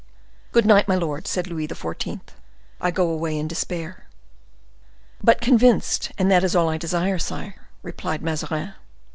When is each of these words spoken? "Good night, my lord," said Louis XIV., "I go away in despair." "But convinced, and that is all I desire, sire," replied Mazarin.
"Good 0.51 0.65
night, 0.65 0.87
my 0.87 0.95
lord," 0.95 1.27
said 1.27 1.45
Louis 1.45 1.67
XIV., 1.67 2.21
"I 2.81 2.89
go 2.89 3.07
away 3.11 3.37
in 3.37 3.47
despair." 3.47 4.05
"But 5.23 5.41
convinced, 5.41 6.11
and 6.17 6.31
that 6.31 6.43
is 6.43 6.55
all 6.55 6.69
I 6.69 6.77
desire, 6.79 7.19
sire," 7.19 7.67
replied 7.83 8.23
Mazarin. 8.23 8.73